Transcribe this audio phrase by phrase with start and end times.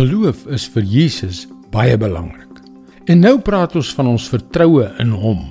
[0.00, 1.42] Geloof is vir Jesus
[1.74, 2.62] baie belangrik.
[3.12, 5.42] En nou praat ons van ons vertroue in Hom,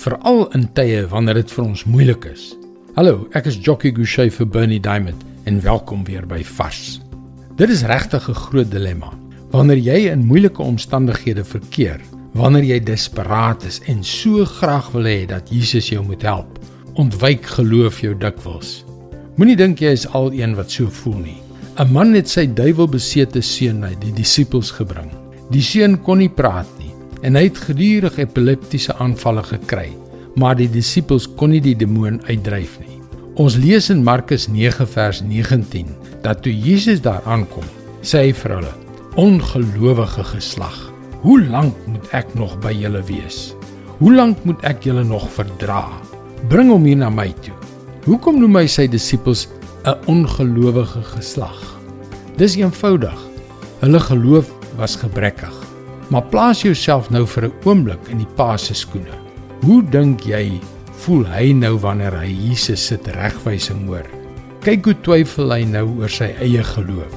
[0.00, 2.46] veral in tye wanneer dit vir ons moeilik is.
[2.96, 7.02] Hallo, ek is Jockey Gouchee vir Bernie Diamond en welkom weer by Vars.
[7.60, 9.12] Dit is regtig 'n groot dilemma.
[9.52, 12.00] Wanneer jy in moeilike omstandighede verkeer,
[12.32, 16.58] wanneer jy desperaat is en so graag wil hê dat Jesus jou moet help,
[16.94, 18.82] ontwyk geloof jou dikwels.
[19.36, 21.49] Moenie dink jy is al een wat so voel nie.
[21.78, 25.10] 'n Man het sy duiwelbesete seun na die disippels gebring.
[25.54, 26.90] Die seun kon nie praat nie
[27.22, 29.90] en hy het gedurig epileptiese aanvalle gekry,
[30.34, 32.98] maar die disippels kon nie die demoon uitdryf nie.
[33.36, 37.66] Ons lees in Markus 9 vers 19 dat toe Jesus daar aankom,
[38.02, 38.74] sê hy vir hulle:
[39.16, 40.92] "Ongelowige geslag,
[41.22, 43.54] hoe lank moet ek nog by julle wees?
[43.98, 45.86] Hoe lank moet ek julle nog verdra?
[46.48, 47.54] Bring hom hier na my toe."
[48.04, 49.46] Hoekom noem hy sy disippels
[49.84, 51.78] 'n ongelowige geslag.
[52.36, 53.16] Dis eenvoudig.
[53.80, 55.54] Hulle geloof was gebrekkig.
[56.08, 59.16] Maar plaas jouself nou vir 'n oomblik in die pa se skoene.
[59.60, 60.60] Hoe dink jy
[61.04, 64.06] voel hy nou wanneer hy Jesus se regwysing hoor?
[64.60, 67.14] Kyk hoe twyfel hy nou oor sy eie geloof.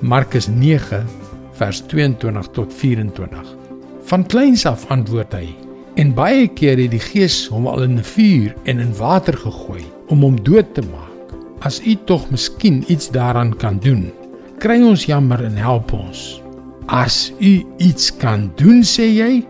[0.00, 1.04] Markus 9
[1.52, 3.56] vers 22 tot 24.
[4.04, 5.56] Van kleins af antwoord hy
[5.94, 9.84] en baie keer het die Gees hom al in 'n vuur en in water gegooi
[10.08, 11.09] om hom dood te maak.
[11.60, 14.08] As u tog miskien iets daaraan kan doen,
[14.58, 16.40] kry ons jammer en help ons.
[16.88, 19.42] As u iets kan doen, sê jy,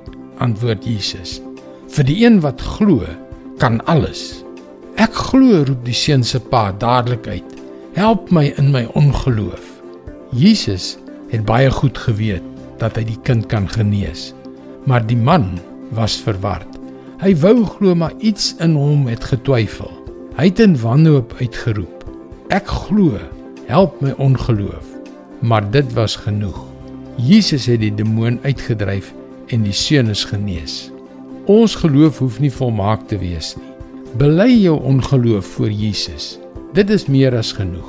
[0.43, 1.39] antwoord Jesus.
[1.95, 3.07] Vir die een wat glo,
[3.63, 4.43] kan alles.
[4.99, 7.55] Ek glo, roep die seun se pa dadelik uit.
[7.95, 9.63] Help my in my ongeloof.
[10.35, 10.97] Jesus
[11.31, 12.45] het baie goed geweet
[12.83, 14.31] dat hy die kind kan genees,
[14.87, 15.61] maar die man
[15.95, 16.67] was verward.
[17.23, 19.91] Hy wou glo maar iets in hom het getwyfel.
[20.39, 22.00] Hy het in wanhoop uitgeroep:
[22.51, 23.15] Ek glo,
[23.71, 24.83] help my ongeloof.
[25.39, 26.59] Maar dit was genoeg.
[27.15, 29.13] Jesus het die demoon uitgedryf
[29.55, 30.91] en die seun is genees.
[31.47, 33.71] Ons geloof hoef nie volmaak te wees nie.
[34.19, 36.39] Bely jou ongeloof voor Jesus.
[36.75, 37.87] Dit is meer as genoeg.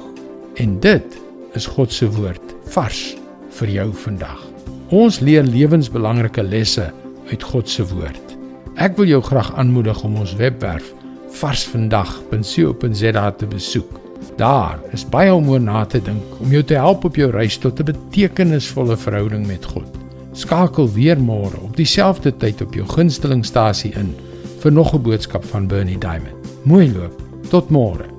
[0.61, 1.17] En dit
[1.57, 3.17] is God se woord vars
[3.57, 4.45] vir jou vandag.
[4.93, 6.93] Ons leer lewensbelangrike lesse
[7.33, 8.37] uit God se woord.
[8.77, 10.93] Ek wil jou graag aanmoedig om ons webwerf
[11.41, 14.10] varsvandag.co.za te besoek.
[14.41, 17.59] Daar is baie om oor na te dink om jou te help op jou reis
[17.61, 19.89] tot 'n betekenisvolle verhouding met God.
[20.33, 24.15] Skakel weer môre op dieselfde tyd op jou gunstelingstasie in
[24.63, 26.33] vir nog 'n boodskap van Bernie Diamond.
[26.63, 27.21] Mooi loop.
[27.49, 28.10] Tot môre.